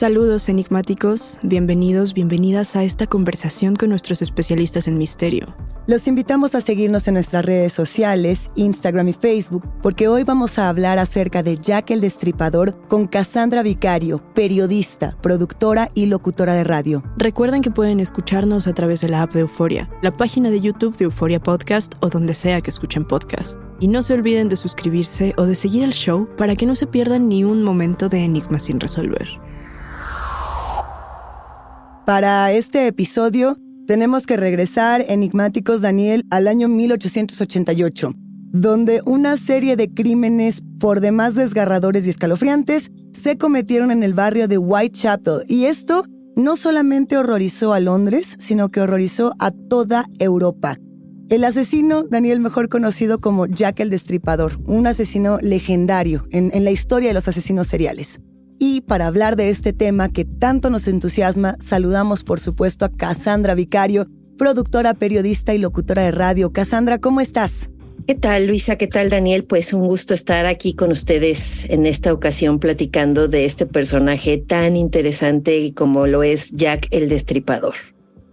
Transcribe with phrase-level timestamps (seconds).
[0.00, 5.54] Saludos enigmáticos, bienvenidos, bienvenidas a esta conversación con nuestros especialistas en misterio.
[5.86, 10.70] Los invitamos a seguirnos en nuestras redes sociales, Instagram y Facebook, porque hoy vamos a
[10.70, 17.02] hablar acerca de Jack el Destripador con Cassandra Vicario, periodista, productora y locutora de radio.
[17.18, 20.96] Recuerden que pueden escucharnos a través de la app de Euforia, la página de YouTube
[20.96, 23.60] de Euforia Podcast o donde sea que escuchen podcast.
[23.80, 26.86] Y no se olviden de suscribirse o de seguir el show para que no se
[26.86, 29.28] pierdan ni un momento de enigma sin resolver.
[32.10, 38.14] Para este episodio tenemos que regresar, enigmáticos Daniel, al año 1888,
[38.50, 44.48] donde una serie de crímenes por demás desgarradores y escalofriantes se cometieron en el barrio
[44.48, 45.44] de Whitechapel.
[45.46, 50.78] Y esto no solamente horrorizó a Londres, sino que horrorizó a toda Europa.
[51.28, 56.72] El asesino, Daniel, mejor conocido como Jack el Destripador, un asesino legendario en, en la
[56.72, 58.20] historia de los asesinos seriales.
[58.62, 63.54] Y para hablar de este tema que tanto nos entusiasma, saludamos por supuesto a Cassandra
[63.54, 66.52] Vicario, productora, periodista y locutora de radio.
[66.52, 67.70] Cassandra, ¿cómo estás?
[68.06, 68.76] ¿Qué tal, Luisa?
[68.76, 69.44] ¿Qué tal, Daniel?
[69.44, 74.76] Pues un gusto estar aquí con ustedes en esta ocasión platicando de este personaje tan
[74.76, 77.76] interesante como lo es Jack el Destripador.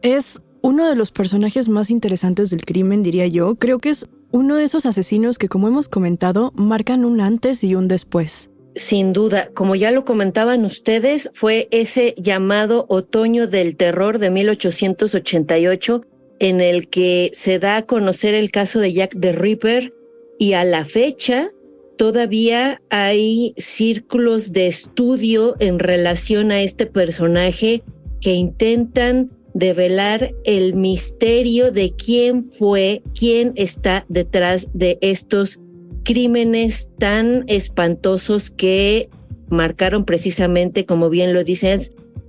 [0.02, 3.56] Es uno de los personajes más interesantes del crimen, diría yo.
[3.56, 7.75] Creo que es uno de esos asesinos que, como hemos comentado, marcan un antes y
[7.75, 14.19] un después sin duda, como ya lo comentaban ustedes, fue ese llamado otoño del terror
[14.19, 16.03] de 1888
[16.40, 19.94] en el que se da a conocer el caso de Jack the Ripper
[20.38, 21.50] y a la fecha
[21.97, 27.84] todavía hay círculos de estudio en relación a este personaje
[28.22, 35.59] que intentan develar el misterio de quién fue, quién está detrás de estos
[36.07, 39.09] crímenes tan espantosos que
[39.50, 41.81] marcaron precisamente, como bien lo dicen,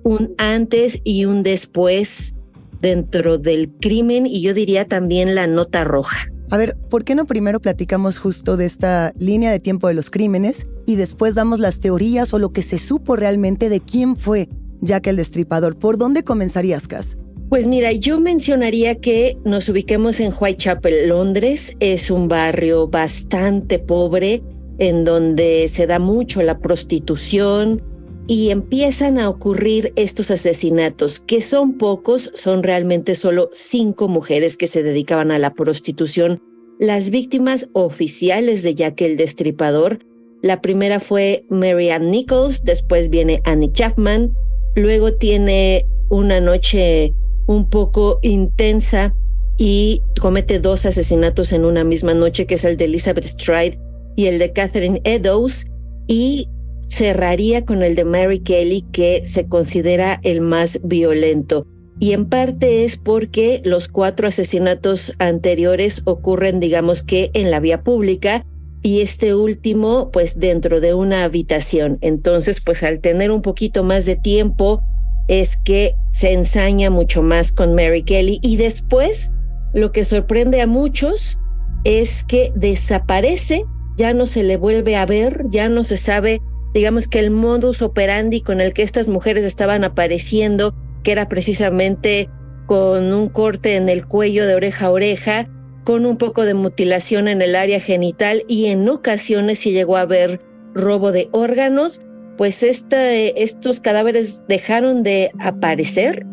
[0.02, 2.34] un antes y un después
[2.82, 6.26] dentro del crimen y yo diría también la nota roja.
[6.50, 10.10] A ver, ¿por qué no primero platicamos justo de esta línea de tiempo de los
[10.10, 14.48] crímenes y después damos las teorías o lo que se supo realmente de quién fue
[14.80, 15.78] Jack el Destripador?
[15.78, 17.16] ¿Por dónde comenzarías, Cas?
[17.48, 21.74] Pues mira, yo mencionaría que nos ubiquemos en Whitechapel, Londres.
[21.80, 24.42] Es un barrio bastante pobre
[24.78, 27.82] en donde se da mucho la prostitución
[28.26, 34.66] y empiezan a ocurrir estos asesinatos, que son pocos, son realmente solo cinco mujeres que
[34.66, 36.42] se dedicaban a la prostitución.
[36.78, 40.00] Las víctimas oficiales de Jack el Destripador,
[40.42, 44.34] la primera fue Mary Ann Nichols, después viene Annie Chapman,
[44.76, 47.14] luego tiene una noche
[47.48, 49.12] un poco intensa
[49.56, 53.78] y comete dos asesinatos en una misma noche, que es el de Elizabeth Stride
[54.14, 55.66] y el de Catherine Eddowes,
[56.06, 56.46] y
[56.86, 61.66] cerraría con el de Mary Kelly, que se considera el más violento.
[61.98, 67.82] Y en parte es porque los cuatro asesinatos anteriores ocurren, digamos que, en la vía
[67.82, 68.44] pública
[68.82, 71.98] y este último, pues dentro de una habitación.
[72.00, 74.80] Entonces, pues al tener un poquito más de tiempo
[75.28, 78.40] es que se ensaña mucho más con Mary Kelly.
[78.42, 79.30] Y después
[79.74, 81.38] lo que sorprende a muchos
[81.84, 83.64] es que desaparece,
[83.96, 86.40] ya no se le vuelve a ver, ya no se sabe,
[86.74, 92.28] digamos que el modus operandi con el que estas mujeres estaban apareciendo, que era precisamente
[92.66, 95.48] con un corte en el cuello de oreja a oreja,
[95.84, 100.04] con un poco de mutilación en el área genital y en ocasiones se llegó a
[100.04, 100.40] ver
[100.74, 102.00] robo de órganos,
[102.38, 106.24] pues estos cadáveres dejaron de aparecer,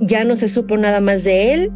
[0.00, 1.72] ya no se supo nada más de él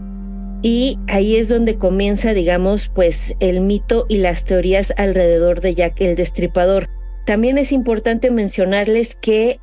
[0.61, 6.00] y ahí es donde comienza, digamos, pues el mito y las teorías alrededor de Jack
[6.02, 6.88] el Destripador.
[7.26, 9.58] También es importante mencionarles que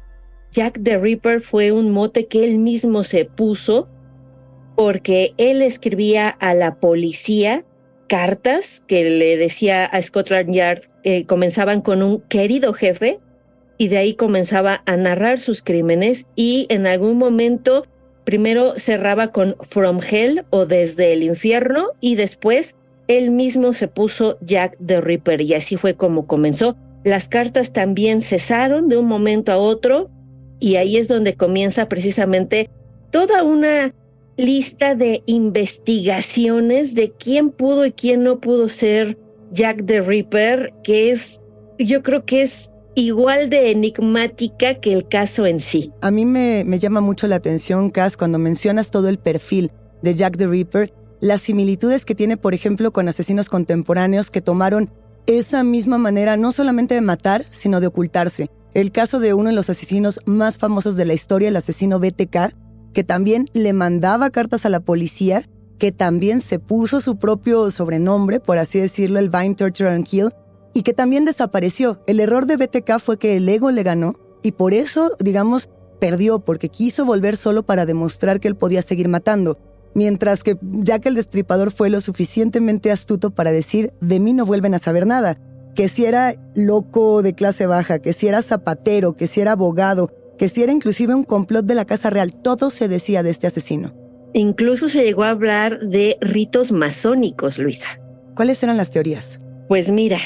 [0.51, 3.87] Jack the Ripper fue un mote que él mismo se puso
[4.75, 7.65] porque él escribía a la policía
[8.07, 13.19] cartas que le decía a Scotland Yard, eh, comenzaban con un querido jefe,
[13.79, 17.87] y de ahí comenzaba a narrar sus crímenes y en algún momento
[18.25, 22.75] primero cerraba con From Hell o Desde el Infierno y después
[23.07, 26.75] él mismo se puso Jack the Ripper y así fue como comenzó.
[27.05, 30.11] Las cartas también cesaron de un momento a otro
[30.59, 32.69] y ahí es donde comienza precisamente
[33.11, 33.95] toda una
[34.35, 39.17] lista de investigaciones de quién pudo y quién no pudo ser
[39.51, 41.41] Jack the Ripper, que es,
[41.77, 45.91] yo creo que es igual de enigmática que el caso en sí.
[46.01, 49.71] A mí me, me llama mucho la atención, Cass, cuando mencionas todo el perfil
[50.01, 54.89] de Jack the Ripper, las similitudes que tiene, por ejemplo, con asesinos contemporáneos que tomaron
[55.27, 58.49] esa misma manera no solamente de matar, sino de ocultarse.
[58.73, 62.53] El caso de uno de los asesinos más famosos de la historia, el asesino BTK,
[62.93, 65.43] que también le mandaba cartas a la policía,
[65.77, 70.29] que también se puso su propio sobrenombre, por así decirlo, el Vine Torture and Kill,
[70.73, 72.01] y que también desapareció.
[72.07, 75.69] El error de BTK fue que el ego le ganó y por eso, digamos,
[75.99, 79.57] perdió, porque quiso volver solo para demostrar que él podía seguir matando.
[79.93, 84.73] Mientras que Jack el Destripador fue lo suficientemente astuto para decir, de mí no vuelven
[84.75, 85.37] a saber nada.
[85.75, 90.11] Que si era loco de clase baja, que si era zapatero, que si era abogado,
[90.37, 93.47] que si era inclusive un complot de la Casa Real, todo se decía de este
[93.47, 93.93] asesino.
[94.33, 97.99] Incluso se llegó a hablar de ritos masónicos, Luisa.
[98.35, 99.41] ¿Cuáles eran las teorías?
[99.67, 100.19] Pues mira,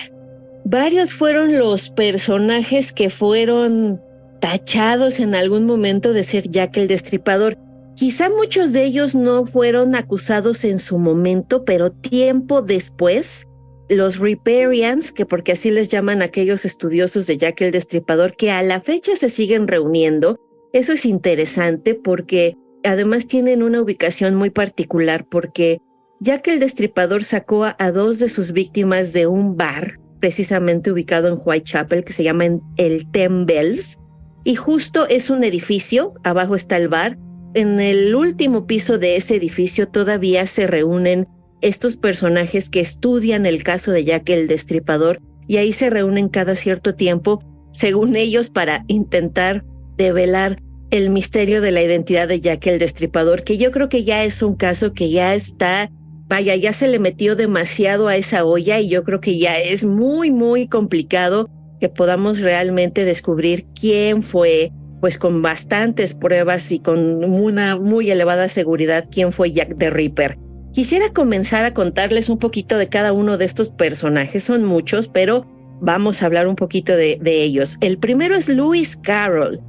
[0.66, 4.02] varios fueron los personajes que fueron
[4.42, 7.58] tachados en algún momento de ser Jack el Destripador.
[7.96, 13.48] Quizá muchos de ellos no fueron acusados en su momento, pero tiempo después
[13.90, 18.64] los Riparians, que porque así les llaman aquellos estudiosos de Jack el Destripador, que a
[18.64, 20.40] la fecha se siguen reuniendo.
[20.74, 25.80] Eso es interesante porque además tienen una ubicación muy particular porque
[26.20, 31.38] Jack el Destripador sacó a, dos de sus víctimas de un bar precisamente ubicado en
[31.44, 32.46] Whitechapel que se llama
[32.78, 34.00] el Ten Bells
[34.46, 37.18] y justo es un edificio, abajo está el bar.
[37.56, 41.28] En el último piso de ese edificio todavía se reúnen
[41.60, 46.56] estos personajes que estudian el caso de Jack el Destripador y ahí se reúnen cada
[46.56, 47.44] cierto tiempo,
[47.74, 49.66] según ellos, para intentar
[49.98, 50.58] develar
[50.92, 54.42] el misterio de la identidad de Jack el Destripador, que yo creo que ya es
[54.42, 55.92] un caso que ya está,
[56.28, 59.84] vaya, ya se le metió demasiado a esa olla y yo creo que ya es
[59.84, 61.50] muy, muy complicado
[61.80, 64.72] que podamos realmente descubrir quién fue,
[65.02, 70.38] pues con bastantes pruebas y con una muy elevada seguridad, quién fue Jack the Ripper.
[70.74, 75.46] Quisiera comenzar a contarles un poquito de cada uno de estos personajes, son muchos, pero
[75.82, 77.78] vamos a hablar un poquito de, ellos.
[77.82, 79.60] El primero es Lewis Carroll,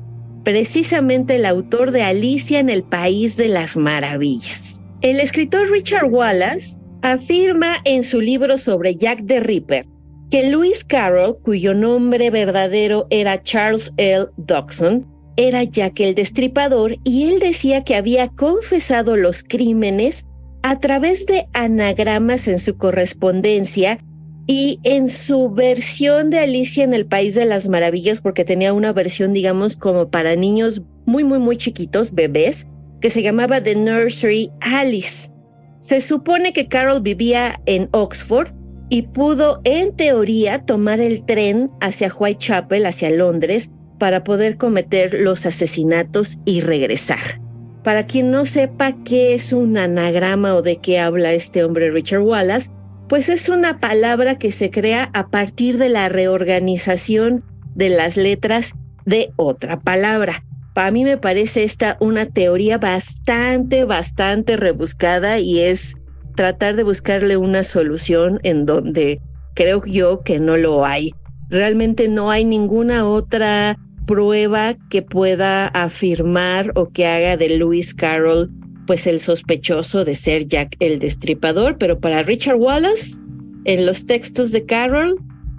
[0.44, 4.73] precisamente el autor de Alicia en el País de las Maravillas.
[5.04, 9.84] El escritor Richard Wallace afirma en su libro sobre Jack the Ripper
[10.30, 14.28] que Lewis Carroll, cuyo nombre verdadero era Charles L.
[14.38, 15.06] Dodson,
[15.36, 20.24] era Jack el Destripador y él decía que había confesado los crímenes
[20.62, 23.98] a través de anagramas en su correspondencia
[24.46, 28.94] y en su versión de Alicia en el País de las Maravillas, porque tenía una
[28.94, 32.66] versión, digamos, como para niños muy, muy, muy chiquitos, bebés,
[33.04, 35.30] que se llamaba The Nursery Alice.
[35.78, 38.48] Se supone que Carol vivía en Oxford
[38.88, 45.44] y pudo, en teoría, tomar el tren hacia Whitechapel, hacia Londres, para poder cometer los
[45.44, 47.42] asesinatos y regresar.
[47.82, 52.22] Para quien no sepa qué es un anagrama o de qué habla este hombre Richard
[52.22, 52.70] Wallace,
[53.06, 57.44] pues es una palabra que se crea a partir de la reorganización
[57.74, 58.72] de las letras
[59.04, 60.42] de otra palabra.
[60.74, 65.96] Para mí me parece esta una teoría bastante, bastante rebuscada y es
[66.34, 69.20] tratar de buscarle una solución en donde
[69.54, 71.14] creo yo que no lo hay.
[71.48, 78.50] Realmente no hay ninguna otra prueba que pueda afirmar o que haga de Lewis Carroll
[78.86, 83.18] pues el sospechoso de ser Jack el Destripador, pero para Richard Wallace,
[83.64, 85.18] en los textos de Carroll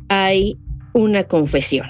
[0.10, 0.58] hay
[0.94, 1.88] una confesión.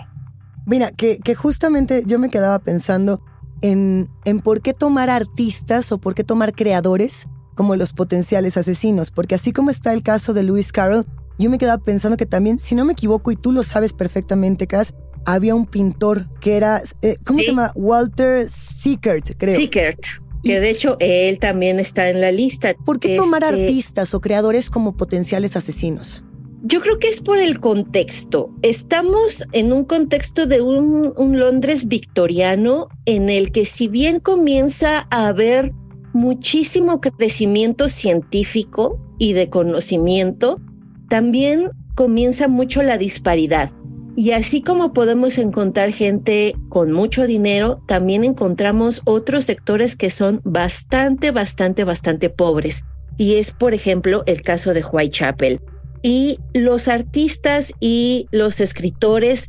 [0.65, 3.21] Mira, que, que justamente yo me quedaba pensando
[3.61, 9.11] en, en por qué tomar artistas o por qué tomar creadores como los potenciales asesinos,
[9.11, 11.05] porque así como está el caso de Lewis Carroll,
[11.37, 14.67] yo me quedaba pensando que también, si no me equivoco, y tú lo sabes perfectamente,
[14.67, 14.93] Cass,
[15.25, 17.71] había un pintor que era, eh, ¿cómo se llama?
[17.75, 19.55] Walter Sickert, creo.
[19.55, 19.99] Sickert.
[20.43, 22.73] Que de hecho él también está en la lista.
[22.85, 26.23] ¿Por qué tomar este artistas o creadores como potenciales asesinos?
[26.67, 28.49] Yo creo que es por el contexto.
[28.63, 35.27] Estamos en un contexto de un, Londres victoriano en el que si bien comienza a
[35.27, 35.73] haber
[36.13, 40.59] muchísimo crecimiento científico y de conocimiento,
[41.07, 43.69] también comienza mucho la disparidad.
[44.15, 50.41] Y así como podemos encontrar gente con mucho dinero, también encontramos otros sectores que son
[50.43, 52.85] bastante, bastante, bastante pobres.
[53.17, 55.61] y es, por ejemplo, el caso de Whitechapel.
[56.05, 59.47] Y los artistas y los escritores,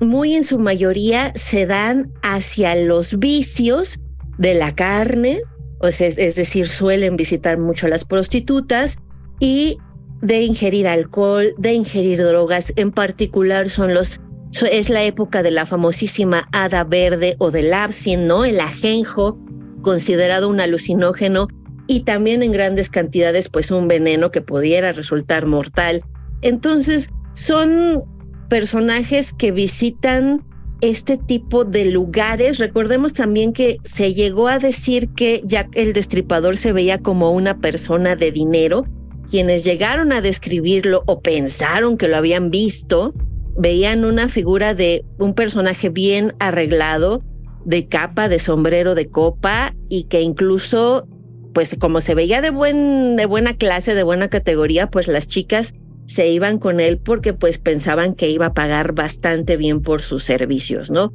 [0.00, 3.98] muy en su mayoría, se dan hacia los vicios
[4.38, 5.40] de la carne,
[5.90, 8.98] sea, es, decir, suelen visitar mucho a las prostitutas
[9.40, 9.78] y
[10.22, 14.20] de ingerir alcohol, de ingerir drogas, en particular son los
[14.70, 18.44] es la época de la famosísima hada verde o del absin, ¿no?
[18.44, 19.36] El ajenjo,
[19.82, 21.48] considerado un alucinógeno
[21.88, 26.04] y también en grandes cantidades, pues un veneno que pudiera resultar mortal.
[26.42, 28.04] Entonces, son
[28.48, 30.44] personajes que visitan
[30.80, 32.58] este tipo de lugares.
[32.58, 37.58] Recordemos también que se llegó a decir que Jack el Destripador se veía como una
[37.58, 38.84] persona de dinero.
[39.28, 43.12] Quienes llegaron a describirlo o pensaron que lo habían visto,
[43.56, 47.22] veían una figura de un personaje bien arreglado,
[47.64, 51.06] de capa, de sombrero de copa y que incluso,
[51.58, 55.74] pues como se veía de, buen, de buena clase, de buena categoría, pues las chicas
[56.06, 60.22] se iban con él porque pues pensaban que iba a pagar bastante bien por sus
[60.22, 61.12] servicios, ¿no?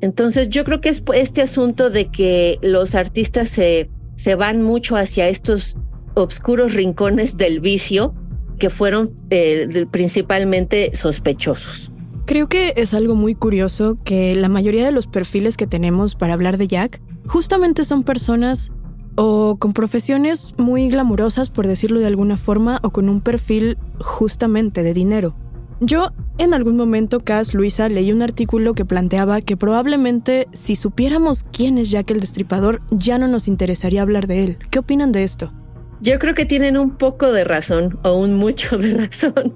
[0.00, 4.96] Entonces yo creo que es este asunto de que los artistas se, se van mucho
[4.96, 5.76] hacia estos
[6.14, 8.16] obscuros rincones del vicio
[8.58, 11.92] que fueron eh, principalmente sospechosos.
[12.24, 16.32] Creo que es algo muy curioso que la mayoría de los perfiles que tenemos para
[16.32, 18.72] hablar de Jack justamente son personas
[19.16, 24.82] o con profesiones muy glamurosas, por decirlo de alguna forma, o con un perfil justamente
[24.82, 25.34] de dinero.
[25.80, 31.44] Yo, en algún momento, Cass, Luisa, leí un artículo que planteaba que probablemente si supiéramos
[31.52, 34.58] quién es Jack el Destripador, ya no nos interesaría hablar de él.
[34.70, 35.52] ¿Qué opinan de esto?
[36.00, 39.54] Yo creo que tienen un poco de razón o un mucho de razón.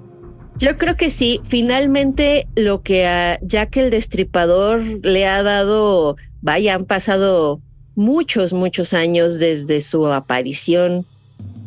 [0.57, 6.75] Yo creo que sí, finalmente lo que a Jack el Destripador le ha dado, vaya,
[6.75, 7.61] han pasado
[7.99, 11.05] muchos, muchos años desde su aparición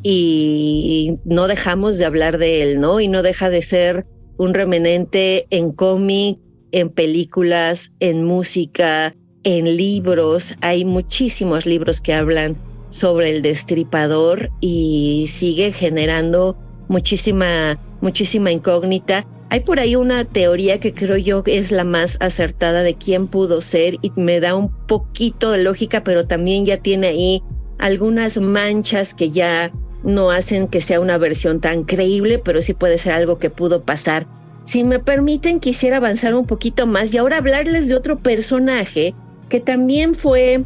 [0.02, 3.00] y no dejamos de hablar de él, ¿no?
[3.00, 4.06] Y no deja de ser
[4.38, 6.38] un remanente en cómic,
[6.72, 10.54] en películas, en música, en libros.
[10.62, 12.56] Hay muchísimos libros que hablan
[12.88, 16.56] sobre el destripador y sigue generando
[16.88, 19.24] muchísima, muchísima incógnita.
[19.48, 23.62] Hay por ahí una teoría que creo yo es la más acertada de quién pudo
[23.62, 27.42] ser y me da un poquito de lógica, pero también ya tiene ahí
[27.78, 32.98] algunas manchas que ya no hacen que sea una versión tan creíble, pero sí puede
[32.98, 34.26] ser algo que pudo pasar.
[34.64, 39.14] Si me permiten, quisiera avanzar un poquito más y ahora hablarles de otro personaje
[39.48, 40.62] que también fue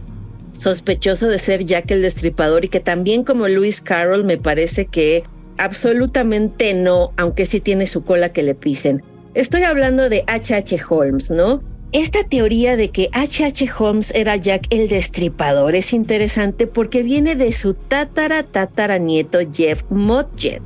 [0.54, 5.22] sospechoso de ser Jack el Destripador y que también como Lewis Carroll me parece que
[5.58, 9.02] absolutamente no, aunque sí tiene su cola que le pisen.
[9.34, 10.78] Estoy hablando de H.H.
[10.88, 11.62] Holmes, ¿no?
[11.92, 13.70] Esta teoría de que H.H.
[13.78, 20.62] Holmes era Jack el Destripador es interesante porque viene de su tatara nieto Jeff Mudgett,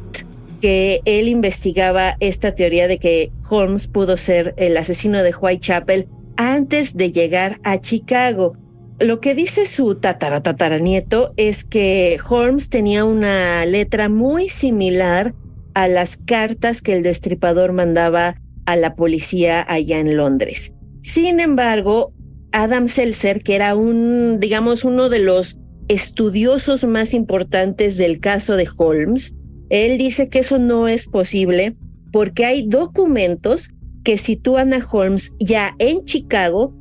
[0.60, 6.96] que él investigaba esta teoría de que Holmes pudo ser el asesino de Whitechapel antes
[6.96, 8.56] de llegar a Chicago
[9.00, 15.34] lo que dice su tatara tataranieto es que Holmes tenía una letra muy similar
[15.74, 20.74] a las cartas que el destripador mandaba a la policía allá en Londres.
[21.00, 22.12] Sin embargo,
[22.52, 25.56] Adam Seltzer, que era un, digamos, uno de los
[25.88, 29.34] estudiosos más importantes del caso de Holmes,
[29.70, 31.74] él dice que eso no es posible
[32.12, 33.70] porque hay documentos
[34.04, 36.74] que sitúan a Holmes ya en Chicago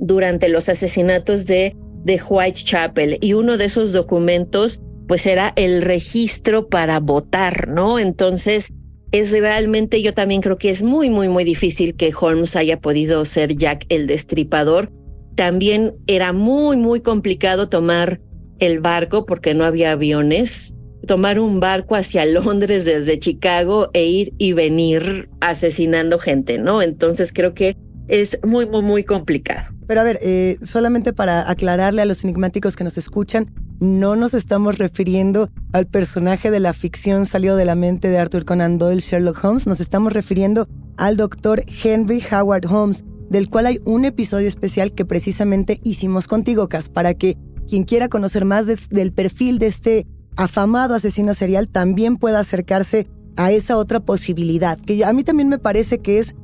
[0.00, 6.68] durante los asesinatos de, de Whitechapel y uno de esos documentos pues era el registro
[6.68, 7.98] para votar, ¿no?
[7.98, 8.72] Entonces
[9.12, 13.24] es realmente yo también creo que es muy, muy, muy difícil que Holmes haya podido
[13.24, 14.92] ser Jack el Destripador.
[15.34, 18.20] También era muy, muy complicado tomar
[18.60, 20.76] el barco porque no había aviones,
[21.06, 26.82] tomar un barco hacia Londres desde Chicago e ir y venir asesinando gente, ¿no?
[26.82, 27.76] Entonces creo que
[28.10, 29.72] es muy, muy, muy complicado.
[29.86, 34.34] Pero a ver, eh, solamente para aclararle a los enigmáticos que nos escuchan, no nos
[34.34, 39.00] estamos refiriendo al personaje de la ficción salido de la mente de Arthur Conan Doyle,
[39.00, 44.48] Sherlock Holmes, nos estamos refiriendo al doctor Henry Howard Holmes, del cual hay un episodio
[44.48, 47.38] especial que precisamente hicimos contigo, Cas, para que
[47.68, 53.52] quien quiera conocer más del perfil de este afamado asesino serial también pueda acercarse a
[53.52, 56.34] esa otra posibilidad, que a mí también me parece que es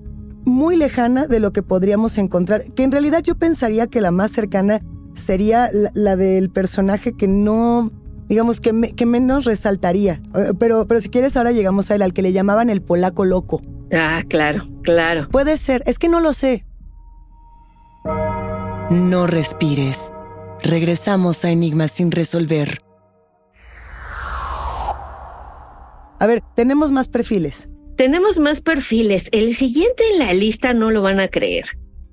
[0.47, 4.31] muy lejana de lo que podríamos encontrar, que en realidad yo pensaría que la más
[4.31, 4.81] cercana
[5.15, 7.93] sería la, del personaje que no,
[8.29, 10.23] digamos, que, que, menos resaltaría.
[10.35, 13.25] Eh, pero, pero si quieres, ahora llegamos a él, al que le llamaban el polaco
[13.25, 13.61] loco.
[13.93, 15.29] Ah, claro, claro.
[15.29, 16.65] Puede ser, es que no lo sé.
[18.91, 20.12] No respires.
[20.62, 22.81] Regresamos a Enigmas sin resolver.
[26.19, 27.69] A ver, tenemos más perfiles.
[27.97, 29.29] Tenemos más perfiles.
[29.33, 31.65] El siguiente en la lista no lo van a creer.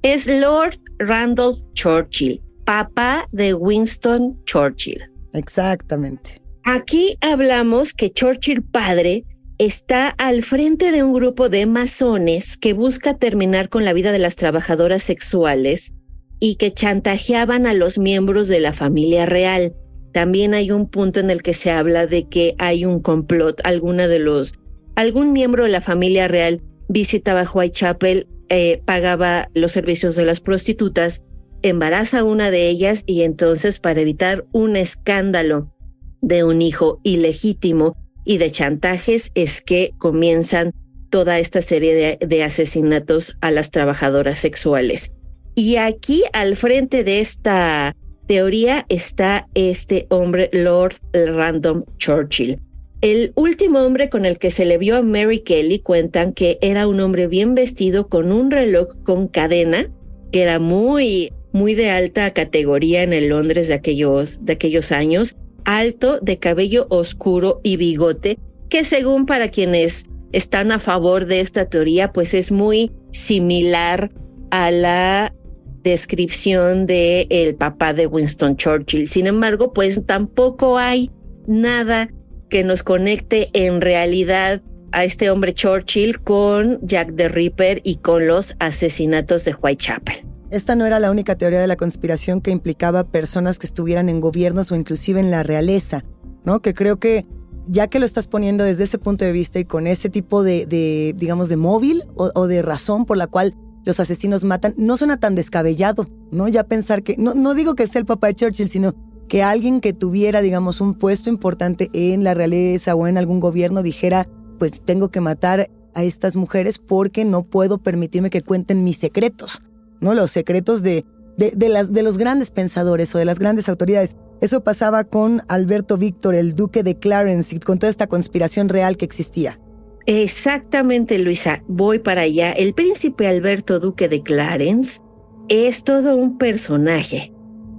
[0.02, 5.02] Es Lord Randolph Churchill, papá de Winston Churchill.
[5.34, 6.42] Exactamente.
[6.64, 9.26] Aquí hablamos que Churchill padre
[9.58, 14.20] está al frente de un grupo de masones que busca terminar con la vida de
[14.20, 15.94] las trabajadoras sexuales
[16.40, 19.74] y que chantajeaban a los miembros de la familia real.
[20.14, 24.08] También hay un punto en el que se habla de que hay un complot, alguna
[24.08, 24.54] de los,
[24.96, 31.24] algún miembro de la familia real visitaba Whitechapel, eh, pagaba los servicios de las prostitutas,
[31.62, 35.74] embaraza a una de ellas y entonces para evitar un escándalo
[36.22, 37.96] de un hijo ilegítimo
[38.26, 40.74] y de chantajes es que comienzan
[41.10, 45.14] toda esta serie de, asesinatos a las trabajadoras sexuales.
[45.56, 47.96] Y aquí al frente de esta
[48.28, 52.60] teoría está este hombre, Lord Random Churchill.
[53.04, 56.88] El último hombre con el que se le vio a Mary Kelly cuentan que era
[56.88, 59.92] un hombre bien vestido con un reloj con cadena,
[60.32, 65.36] que era muy, muy de alta categoría en el Londres de aquellos, de aquellos años,
[65.66, 71.66] alto, de cabello oscuro y bigote, que según para quienes están a favor de esta
[71.66, 74.12] teoría, pues es muy similar
[74.50, 75.36] a la
[75.84, 79.10] descripción de el papá de Winston Churchill.
[79.10, 81.12] Sin embargo, pues tampoco hay
[81.48, 82.10] nada
[82.54, 88.28] que nos conecte en realidad a este hombre Churchill con Jack the Ripper y con
[88.28, 90.24] los asesinatos de Whitechapel.
[90.52, 94.22] Esta no era la única teoría de la conspiración que implicaba personas que estuvieran en
[94.22, 96.06] gobiernos o inclusive en la realeza,
[96.46, 96.62] ¿no?
[96.62, 97.26] Que creo que
[97.68, 101.16] ya que lo estás poniendo desde ese punto de vista y con ese tipo de,
[101.18, 105.34] digamos, de móvil o, de razón por la cual los asesinos matan, no suena tan
[105.34, 106.48] descabellado, ¿no?
[106.48, 108.94] Ya pensar que, no, no digo que sea el papá de Churchill, sino
[109.34, 113.82] que alguien que tuviera, digamos, un puesto importante en la realeza o en algún gobierno
[113.82, 114.28] dijera,
[114.60, 119.60] pues tengo que matar a estas mujeres porque no puedo permitirme que cuenten mis secretos.
[120.02, 120.14] ¿no?
[120.14, 121.04] Los secretos de,
[121.36, 124.16] de, las, de los grandes pensadores o de las grandes autoridades.
[124.40, 128.98] Eso pasaba con Alberto Víctor, el duque de Clarence, y con toda esta conspiración real
[128.98, 129.60] que existía.
[130.06, 131.64] Exactamente, Luisa.
[131.68, 132.52] Voy para allá.
[132.52, 135.02] El príncipe Alberto, duque de Clarence,
[135.50, 137.33] es todo un personaje.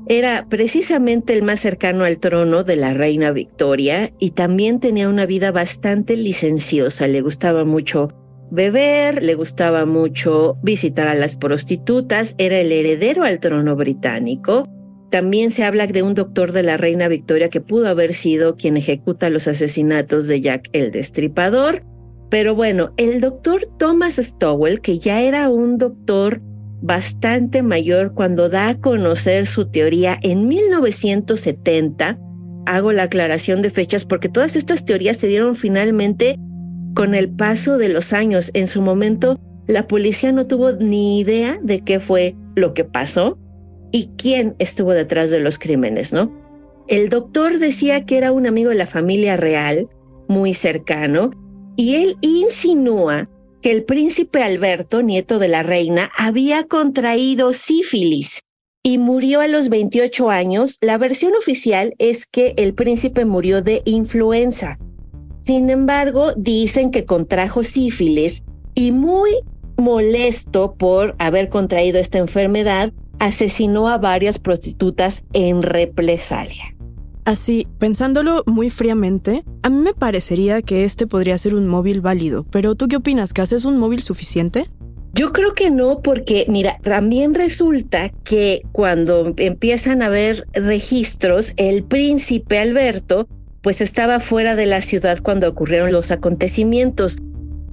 [0.06, 5.24] Era precisamente el más cercano al trono de la reina Victoria y también tenía una
[5.24, 7.08] vida bastante licenciosa.
[7.08, 8.12] Le gustaba mucho
[8.50, 14.68] beber, le gustaba mucho visitar a las prostitutas, era el heredero al trono británico.
[15.10, 18.76] También se habla de un doctor de la reina Victoria que pudo haber sido quien
[18.76, 21.82] ejecuta los asesinatos de Jack el Destripador.
[22.30, 26.42] Pero bueno, el doctor Thomas Stowell, que ya era un doctor
[26.82, 32.18] bastante mayor cuando da a conocer su teoría en 1970,
[32.66, 36.36] hago la aclaración de fechas porque todas estas teorías se dieron finalmente
[36.94, 41.58] con el paso de los años, en su momento, la policía no tuvo ni idea
[41.62, 43.38] de qué fue lo que pasó
[43.90, 46.32] y quién estuvo detrás de los crímenes, ¿no?
[46.86, 49.88] El doctor decía que era un amigo de la familia real,
[50.28, 51.30] muy cercano,
[51.76, 53.28] y él insinúa
[53.64, 58.40] que el príncipe Alberto, nieto de la reina, había contraído sífilis
[58.82, 60.76] y murió a los 28 años.
[60.82, 64.78] La versión oficial es que el príncipe murió de influenza.
[65.40, 68.42] Sin embargo, dicen que contrajo sífilis
[68.74, 69.30] y muy
[69.78, 76.73] molesto por haber contraído esta enfermedad, asesinó a varias prostitutas en represalia.
[77.24, 82.44] Así, pensándolo muy fríamente, a mí me parecería que este podría ser un móvil válido,
[82.50, 83.32] pero ¿tú qué opinas?
[83.32, 84.68] ¿Que un móvil suficiente?
[85.14, 91.84] Yo creo que no, porque mira, también resulta que cuando empiezan a haber registros, el
[91.84, 93.28] príncipe Alberto
[93.62, 97.18] pues estaba fuera de la ciudad cuando ocurrieron los acontecimientos.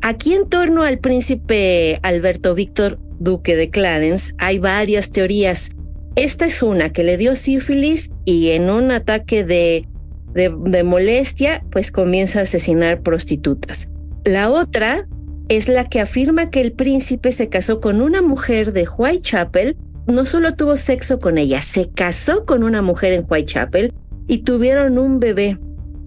[0.02, 5.72] Aquí en torno al príncipe Alberto Víctor, duque de Clarence, hay varias teorías.
[6.16, 9.88] Esta es una que le dio sífilis y en un ataque de,
[10.34, 13.90] de, molestia, pues comienza a asesinar prostitutas.
[14.26, 15.08] La otra
[15.48, 20.26] es la que afirma que el príncipe se casó con una mujer de Whitechapel, no
[20.26, 23.94] solo tuvo sexo con ella, se casó con una mujer en Whitechapel
[24.28, 25.58] y tuvieron un bebé.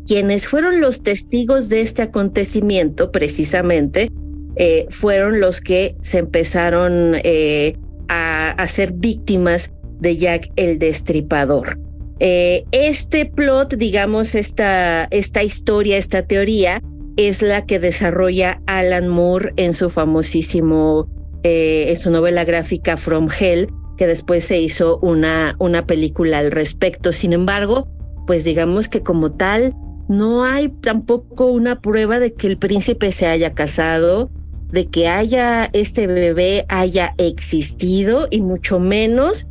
[0.07, 4.11] Quienes fueron los testigos de este acontecimiento, precisamente,
[4.57, 7.77] eh, fueron los que se empezaron eh,
[8.09, 9.71] a, hacer ser víctimas
[10.05, 11.81] de Jack el Destripador.
[12.21, 16.81] Eh, este plot, digamos, esta, esta historia, esta teoría,
[17.17, 21.09] es la que desarrolla Alan Moore en su famosísimo,
[21.43, 27.13] en su novela gráfica From Hell, que después se hizo una, una película al respecto.
[27.13, 27.89] Sin embargo,
[28.27, 29.75] pues digamos que como tal,
[30.09, 34.31] no hay tampoco una prueba de que el príncipe se haya casado,
[34.71, 39.47] de que haya este bebé haya existido y mucho menos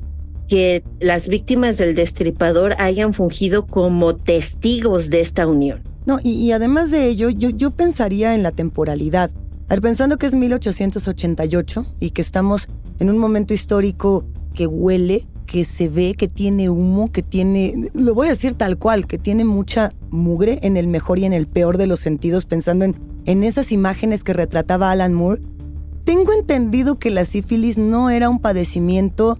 [0.47, 5.82] que las víctimas del destripador hayan fungido como testigos de esta unión.
[6.06, 9.32] No, y, además de ello, yo, yo pensaría en la temporalidad.
[9.67, 12.67] A ver, pensando que es 1888 y que estamos
[12.99, 18.13] en un momento histórico que huele, que se ve, que tiene humo, que tiene, lo
[18.13, 21.47] voy a decir tal cual, que tiene mucha mugre en el mejor y en el
[21.47, 25.41] peor de los sentidos, pensando en, en esas imágenes que retrataba Alan Moore.
[26.03, 29.39] Tengo entendido que la sífilis no era un padecimiento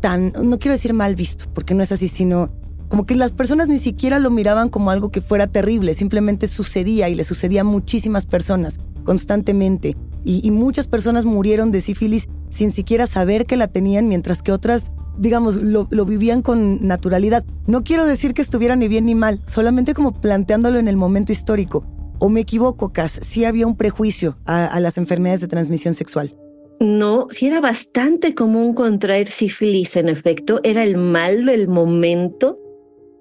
[0.00, 2.50] tan, no quiero decir mal visto, porque no es así, sino
[2.88, 7.08] como que las personas ni siquiera lo miraban como algo que fuera terrible, simplemente sucedía
[7.08, 9.96] y le sucedía a muchísimas personas constantemente.
[10.24, 14.90] Y, muchas personas murieron de sífilis sin siquiera saber que la tenían, mientras que otras,
[15.16, 17.44] digamos, lo, vivían con naturalidad.
[17.68, 21.30] No quiero decir que estuviera ni bien ni mal, solamente como planteándolo en el momento
[21.30, 21.84] histórico.
[22.18, 23.20] ¿O me equivoco, Cass?
[23.22, 26.34] Sí había un prejuicio a las enfermedades de transmisión sexual.
[26.78, 32.58] No, sí era bastante común contraer sífilis, en efecto, era el mal del momento.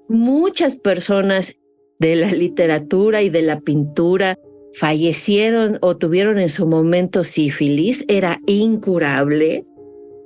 [0.09, 1.55] Muchas personas
[1.99, 4.37] de la literatura y de la pintura
[4.73, 9.65] fallecieron o tuvieron en su momento sífilis, era incurable.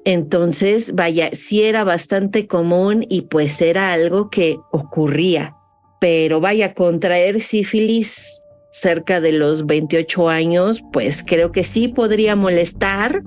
[0.05, 5.55] Entonces, vaya, sí era bastante común y pues era algo que ocurría.
[6.01, 8.38] Pero vaya, contraer sífilis
[8.71, 13.23] cerca de los 28 años, pues creo que sí podría molestar,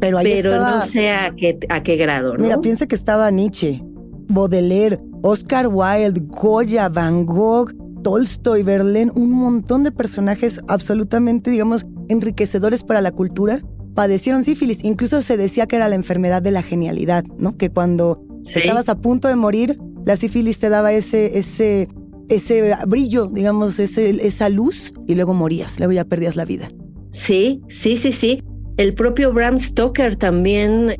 [0.00, 2.36] pero, no sé a qué, a qué grado.
[2.36, 2.42] ¿no?
[2.42, 3.82] Mira, piensa que estaba Nietzsche,
[4.28, 7.72] Baudelaire, Oscar Wilde, Goya, Van Gogh,
[8.02, 13.60] Tolstoy, Verlaine, un montón de personajes absolutamente, digamos, enriquecedores para la cultura,
[13.94, 14.82] padecieron sífilis.
[14.82, 17.56] Incluso se decía que era la enfermedad de la genialidad, ¿no?
[17.56, 18.24] Que cuando
[18.54, 21.88] estabas a punto de morir, la sífilis te daba ese, ese
[22.30, 26.68] ese brillo, digamos, ese, esa luz y luego morías, luego ya perdías la vida.
[27.12, 28.42] Sí, sí, sí, sí.
[28.76, 30.96] El propio Bram Stoker también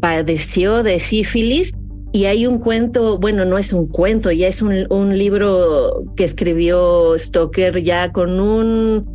[0.00, 1.72] padeció de sífilis
[2.12, 6.24] y hay un cuento, bueno, no es un cuento, ya es un, un libro que
[6.24, 9.06] escribió Stoker ya con un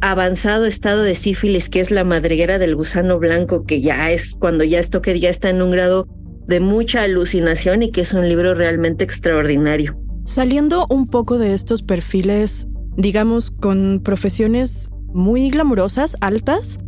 [0.00, 4.62] avanzado estado de sífilis, que es la madriguera del gusano blanco, que ya es cuando
[4.62, 6.06] ya Stoker ya está en un grado
[6.46, 10.03] de mucha alucinación y que es un libro realmente extraordinario.
[10.24, 16.78] Saliendo un poco de estos perfiles, digamos, con profesiones muy glamurosas, altas,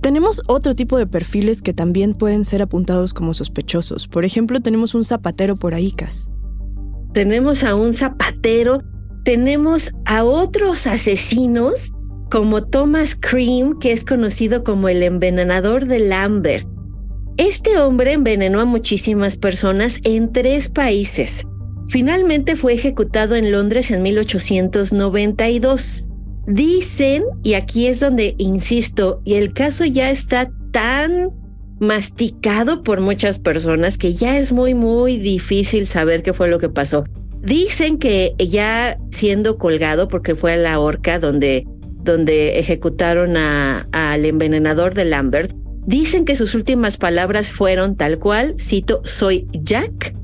[0.00, 4.06] tenemos otro tipo de perfiles que también pueden ser apuntados como sospechosos.
[4.06, 6.30] Por ejemplo, tenemos un zapatero por ahí, Cas.
[7.14, 8.82] Tenemos a un zapatero,
[9.24, 11.90] tenemos a otros asesinos
[12.30, 16.68] como Thomas Cream, que es conocido como el envenenador de Lambert.
[17.38, 21.44] Este hombre envenenó a muchísimas personas en tres países.
[21.88, 26.04] Finalmente fue ejecutado en Londres en 1892.
[26.46, 31.30] Dicen, y aquí es donde insisto, y el caso ya está tan
[31.80, 36.68] masticado por muchas personas que ya es muy, muy difícil saber qué fue lo que
[36.68, 37.04] pasó.
[37.42, 41.66] Dicen que ya siendo colgado, porque fue a la horca donde,
[42.02, 45.52] donde ejecutaron al envenenador de Lambert,
[45.86, 50.14] dicen que sus últimas palabras fueron tal cual, cito, soy Jack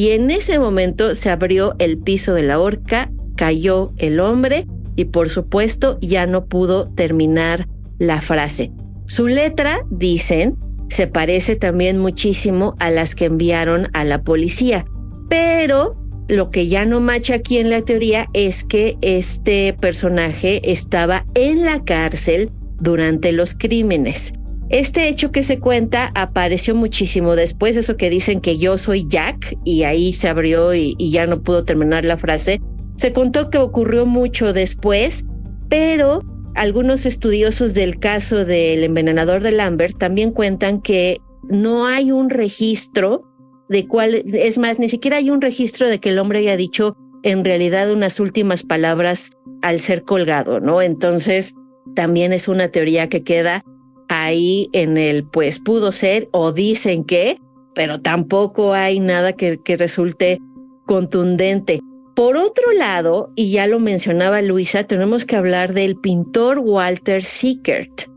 [0.00, 5.04] y en ese momento se abrió el piso de la horca, cayó el hombre y
[5.04, 8.72] por supuesto ya no pudo terminar la frase.
[9.08, 10.56] Su letra, dicen,
[10.88, 14.86] se parece también muchísimo a las que enviaron a la policía,
[15.28, 15.96] pero
[16.28, 21.66] lo que ya no macha aquí en la teoría es que este personaje estaba en
[21.66, 24.32] la cárcel durante los crímenes.
[24.70, 29.56] Este hecho que se cuenta apareció muchísimo después, eso que dicen que yo soy Jack
[29.64, 32.60] y ahí se abrió y, ya no pudo terminar la frase.
[32.94, 35.24] Se contó que ocurrió mucho después,
[35.68, 36.22] pero
[36.54, 43.24] algunos estudiosos del caso del envenenador de Lambert también cuentan que no hay un registro
[43.68, 46.96] de cuál, es más, ni siquiera hay un registro de que el hombre haya dicho
[47.24, 50.80] en realidad unas últimas palabras al ser colgado, ¿no?
[50.80, 51.54] Entonces,
[51.96, 53.64] también es una teoría que queda
[54.10, 57.40] ahí en el pues pudo ser o dicen que,
[57.74, 60.40] pero tampoco hay nada que, que resulte
[60.84, 61.80] contundente.
[62.16, 68.10] Por otro lado, y ya lo mencionaba Luisa, tenemos que hablar del pintor Walter Sickert.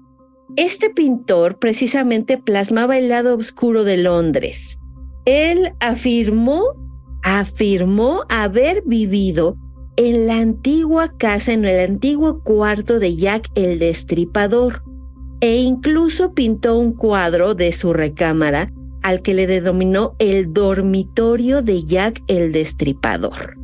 [0.56, 4.80] Este pintor precisamente plasmaba el lado oscuro de Londres.
[5.26, 6.64] Él afirmó,
[7.22, 9.56] afirmó haber vivido
[9.96, 14.84] en la antigua casa, en el antiguo cuarto de Jack el Destripador
[15.44, 21.84] e incluso pintó un cuadro de su recámara al que le denominó el dormitorio de
[21.84, 23.58] Jack el Destripador.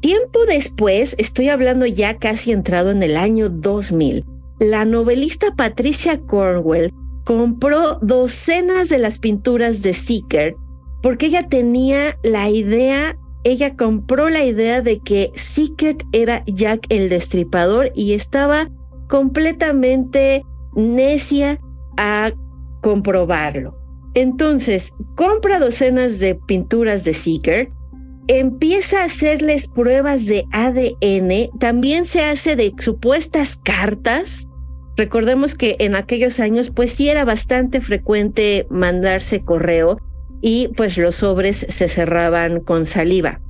[0.00, 4.24] Tiempo después, estoy hablando ya casi entrado en el año 2000,
[4.60, 6.92] la novelista Patricia Cornwell
[7.24, 10.54] compró docenas de las pinturas de Seeker
[11.02, 17.08] porque ella tenía la idea, ella compró la idea de que Seeker era Jack el
[17.08, 18.70] Destripador y estaba
[19.08, 20.44] completamente
[20.76, 21.58] necia
[21.96, 22.32] a
[22.82, 23.76] comprobarlo.
[24.14, 27.70] Entonces, compra docenas de pinturas de Seeker,
[28.28, 34.46] empieza a hacerles pruebas de ADN, también se hace de supuestas cartas.
[34.96, 39.98] Recordemos que en aquellos años pues sí era bastante frecuente mandarse correo
[40.40, 43.40] y pues los sobres se cerraban con saliva.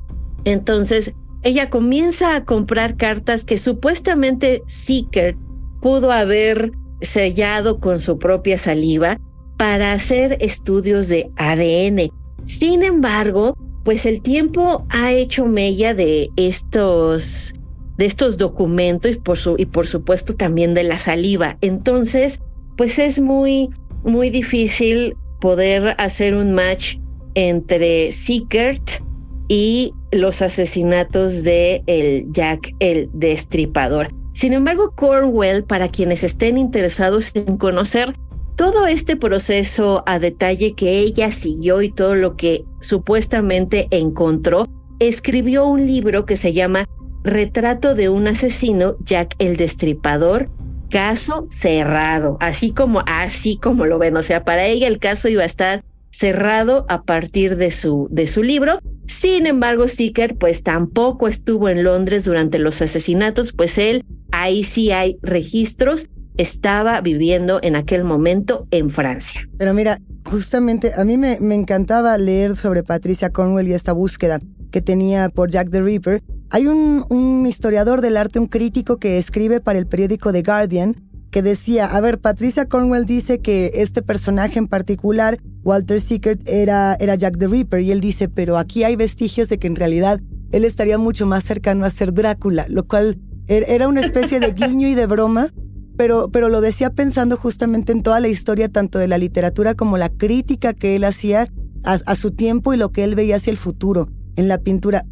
[0.45, 5.37] Entonces, ella comienza a comprar cartas que supuestamente Seeker
[5.83, 6.73] pudo haber
[7.05, 9.19] sellado con su propia saliva
[9.57, 12.11] para hacer estudios de ADN.
[12.43, 17.55] Sin embargo, pues el tiempo ha hecho mella de estos
[17.97, 21.59] de estos documentos y por, su, y por supuesto también de la saliva.
[21.61, 22.41] Entonces,
[22.77, 23.71] pues es muy
[24.03, 26.97] muy difícil poder hacer un match
[27.35, 29.03] entre Seekert
[29.49, 34.09] y los asesinatos de el Jack el Destripador.
[34.35, 38.15] Sin embargo, Cornwell, para quienes estén interesados en conocer
[38.57, 44.69] todo este proceso a detalle que ella siguió y todo lo que supuestamente encontró,
[44.99, 46.85] escribió un libro que se llama
[47.23, 50.51] Retrato de un asesino, Jack el Destripador,
[50.91, 55.43] caso cerrado, así como así como lo ven, o sea, para ella el caso iba
[55.43, 55.85] a estar
[56.17, 58.79] cerrado a partir de su de su libro.
[59.07, 64.91] Sin embargo, Seeker pues tampoco estuvo en Londres durante los asesinatos, pues él ahí sí
[64.93, 69.49] hay registros, estaba viviendo en aquel momento en Francia.
[69.59, 74.39] Pero mira, justamente a mí me, me encantaba leer sobre Patricia Cornwell y esta búsqueda
[74.71, 76.23] que tenía por Jack the Ripper.
[76.51, 80.97] Hay un, un historiador del arte, un crítico que escribe para el periódico The Guardian,
[81.35, 86.97] que decía, a ver, Patricia Cornwell dice que este personaje en particular, Walter Sickert, era,
[87.01, 90.21] era Jack the Ripper, y él dice, pero aquí hay vestigios de que en realidad
[90.53, 93.19] él estaría mucho más cercano a ser Drácula, lo cual
[93.49, 95.53] Er, era una especie de guiño y de broma,
[95.97, 99.99] pero, pero lo decía pensando justamente en toda la historia, tanto de la literatura como
[99.99, 101.49] la crítica que él hacía
[101.83, 105.05] a, su tiempo y lo que él veía hacia el futuro en la pintura.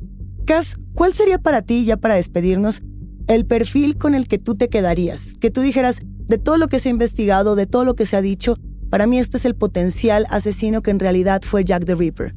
[0.47, 2.81] Cass, ¿cuál sería para ti, ya para despedirnos,
[3.29, 5.35] el perfil con el que tú te quedarías?
[5.41, 8.17] Que tú dijeras, de todo lo que se ha investigado, de todo lo que se
[8.17, 8.57] ha dicho,
[8.91, 12.35] para mí este es el potencial asesino que en realidad fue Jack the Ripper.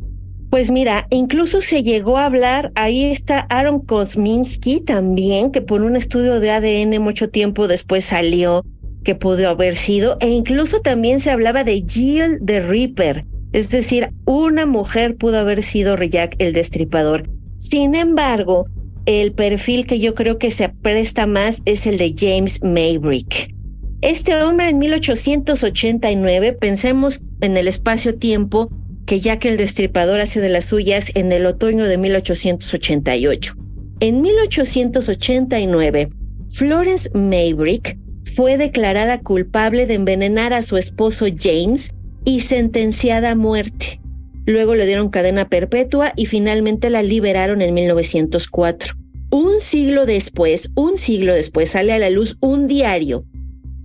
[0.49, 5.95] Pues mira, incluso se llegó a hablar, ahí está Aaron Kosminski también, que por un
[5.95, 8.63] estudio de ADN mucho tiempo después salió
[9.03, 14.09] que pudo haber sido, e incluso también se hablaba de Jill the Reaper, es decir,
[14.25, 17.29] una mujer pudo haber sido Jack el Destripador.
[17.57, 18.67] Sin embargo,
[19.05, 23.53] el perfil que yo creo que se presta más es el de James Maybrick.
[24.01, 28.69] Este hombre en 1889, pensemos en el espacio-tiempo,
[29.05, 33.55] que Jack el Destripador hace de las suyas en el otoño de 1888.
[33.99, 36.09] En 1889,
[36.49, 37.97] Florence Maybrick
[38.35, 41.91] fue declarada culpable de envenenar a su esposo James
[42.25, 44.01] y sentenciada a muerte.
[44.45, 48.95] Luego le dieron cadena perpetua y finalmente la liberaron en 1904.
[49.31, 53.25] Un siglo después, un siglo después sale a la luz un diario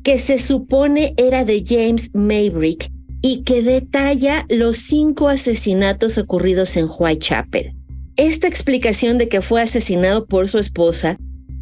[0.03, 2.91] que se supone era de James Maybrick
[3.23, 7.75] y que detalla los cinco asesinatos ocurridos en Whitechapel.
[8.17, 11.19] Esta explicación de que fue asesinado por su esposa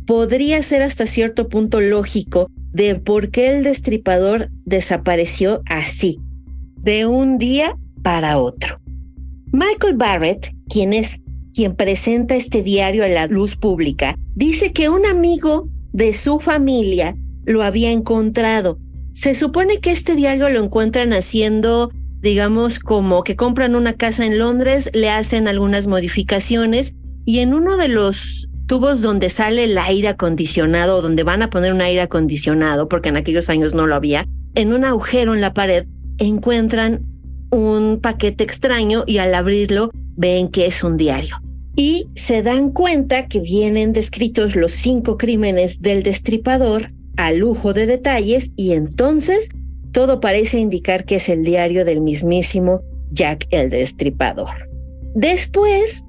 [0.06, 6.18] podría ser hasta cierto punto lógico de por qué el destripador desapareció así,
[6.76, 8.80] de un día para otro.
[9.52, 11.18] Michael Barrett, quien es
[11.54, 17.16] quien presenta este diario a la luz pública, dice que un amigo de su familia
[17.44, 18.78] lo había encontrado.
[19.12, 24.38] Se supone que este diario lo encuentran haciendo, digamos, como que compran una casa en
[24.38, 30.08] Londres, le hacen algunas modificaciones y en uno de los tubos donde sale el aire
[30.08, 34.28] acondicionado, donde van a poner un aire acondicionado, porque en aquellos años no lo había,
[34.54, 35.86] en un agujero en la pared
[36.18, 37.00] encuentran
[37.50, 41.36] un paquete extraño y al abrirlo ven que es un diario.
[41.76, 47.86] Y se dan cuenta que vienen descritos los cinco crímenes del destripador a lujo de
[47.86, 49.48] detalles y entonces
[49.92, 54.68] todo parece indicar que es el diario del mismísimo Jack el Destripador.
[55.14, 56.04] Después,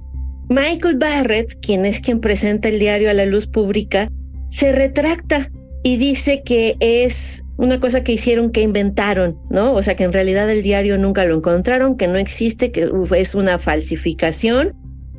[0.48, 4.10] Michael Barrett, quien es quien presenta el diario a la luz pública,
[4.48, 5.50] se retracta
[5.82, 9.74] y dice que es una cosa que hicieron, que inventaron, ¿no?
[9.74, 13.34] O sea, que en realidad el diario nunca lo encontraron, que no existe, que es
[13.34, 14.74] una falsificación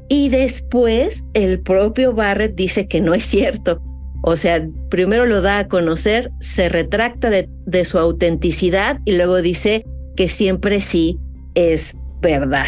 [0.09, 3.79] Y después el propio Barrett dice que no es cierto.
[4.23, 9.43] O sea, primero lo da a conocer, se retracta de, de su autenticidad y luego
[9.43, 11.19] dice que siempre sí
[11.53, 12.67] es verdad.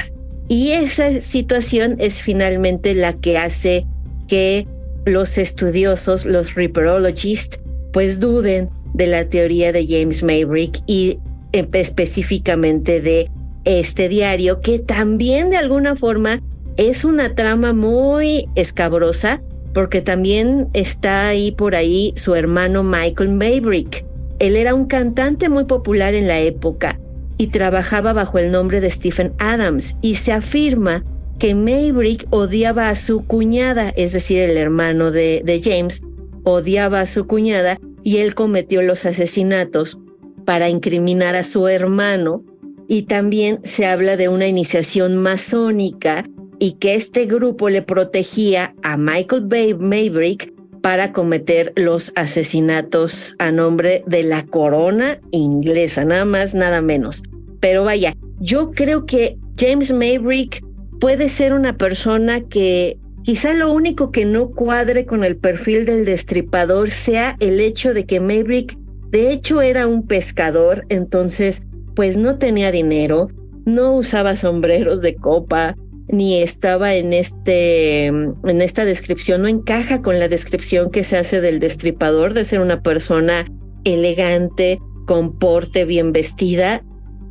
[0.49, 3.88] Y esa situación es finalmente la que hace
[4.27, 4.67] que
[5.05, 7.59] los estudiosos, los Reaperologists,
[7.91, 11.19] pues duden de la teoría de James Maverick y
[11.51, 13.29] específicamente de
[13.65, 16.41] este diario, que también de alguna forma
[16.77, 19.41] es una trama muy escabrosa,
[19.73, 24.06] porque también está ahí por ahí su hermano Michael Maverick.
[24.39, 26.99] Él era un cantante muy popular en la época
[27.38, 31.03] y trabajaba bajo el nombre de Stephen Adams y se afirma
[31.39, 36.03] que Maverick odiaba a su cuñada, es decir, el hermano de, de James,
[36.43, 39.98] odiaba a su cuñada y él cometió los asesinatos
[40.46, 42.44] para incriminar a su hermano
[42.88, 46.26] y también se habla de una iniciación masónica
[46.60, 53.52] y que este grupo le protegía a Michael Bay Maverick para cometer los asesinatos a
[53.52, 57.24] nombre de la corona inglesa, nada más, nada menos.
[57.62, 60.62] Pero vaya, yo creo que James Maverick
[61.00, 66.05] puede ser una persona que quizá lo único que no cuadre con el perfil del
[66.05, 68.77] destripador sea el hecho de que Maverick
[69.09, 71.63] de hecho era un pescador, entonces
[71.95, 73.29] pues no tenía dinero,
[73.65, 75.75] no usaba sombreros de copa,
[76.07, 81.41] ni estaba en este en esta descripción, no encaja con la descripción que se hace
[81.41, 83.45] del destripador de ser una persona
[83.83, 86.83] elegante, con porte bien vestida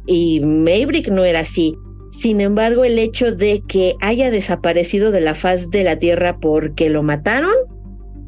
[0.06, 1.76] y Maverick no era así.
[2.12, 6.90] Sin embargo, el hecho de que haya desaparecido de la faz de la tierra porque
[6.90, 7.54] lo mataron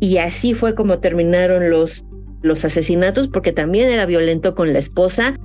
[0.00, 2.04] y así fue como terminaron los
[2.42, 5.38] los asesinatos porque también era violento con la esposa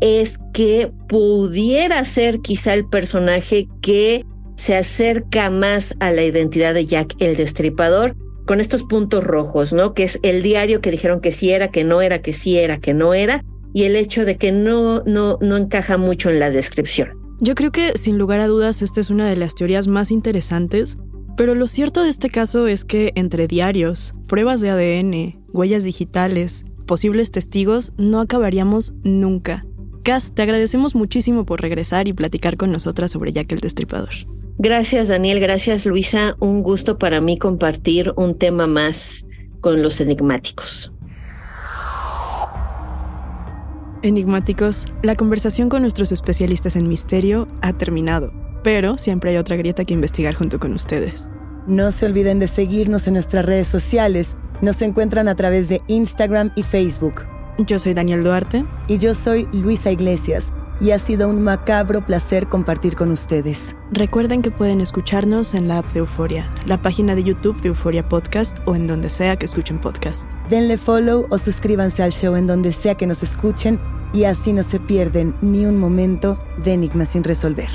[0.00, 4.24] es que pudiera ser quizá el personaje que
[4.56, 9.94] se acerca más a la identidad de Jack el Destripador con estos puntos rojos, ¿no?
[9.94, 12.80] Que es el diario que dijeron que sí era, que no era, que sí era,
[12.80, 16.50] que no era, y el hecho de que no, no, no encaja mucho en la
[16.50, 17.21] descripción.
[17.40, 20.98] Yo creo que sin lugar a dudas esta es una de las teorías más interesantes,
[21.36, 26.64] pero lo cierto de este caso es que entre diarios, pruebas de ADN, huellas digitales,
[26.86, 29.64] posibles testigos, no acabaríamos nunca.
[30.02, 34.10] Cass, te agradecemos muchísimo por regresar y platicar con nosotras sobre Jack el Destripador.
[34.58, 36.36] Gracias Daniel, gracias Luisa.
[36.38, 39.24] Un gusto para mí compartir un tema más
[39.60, 40.92] con los enigmáticos.
[44.02, 48.32] Enigmáticos, la conversación con nuestros especialistas en misterio ha terminado,
[48.64, 51.28] pero siempre hay otra grieta que investigar junto con ustedes.
[51.68, 54.36] No se olviden de seguirnos en nuestras redes sociales.
[54.60, 57.22] Nos encuentran a través de Instagram y Facebook.
[57.58, 58.64] Yo soy Daniel Duarte.
[58.88, 60.52] Y yo soy Luisa Iglesias.
[60.80, 63.76] Y ha sido un macabro placer compartir con ustedes.
[63.92, 68.08] Recuerden que pueden escucharnos en la app de Euforia, la página de YouTube de Euforia
[68.08, 70.26] Podcast o en donde sea que escuchen podcast.
[70.50, 73.78] Denle follow o suscríbanse al show en donde sea que nos escuchen
[74.12, 77.70] y así no se pierden ni un momento de Enigma sin resolver.